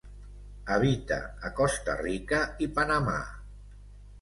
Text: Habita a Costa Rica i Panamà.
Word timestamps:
Habita 0.75 1.17
a 1.49 1.51
Costa 1.61 1.95
Rica 2.01 2.41
i 2.67 2.71
Panamà. 2.79 3.21